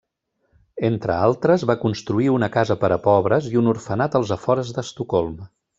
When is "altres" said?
1.25-1.65